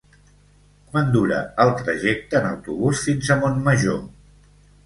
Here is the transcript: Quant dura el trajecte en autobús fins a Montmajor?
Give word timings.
Quant 0.93 1.11
dura 1.15 1.41
el 1.65 1.73
trajecte 1.83 2.39
en 2.41 2.49
autobús 2.53 3.05
fins 3.11 3.29
a 3.37 3.41
Montmajor? 3.45 4.05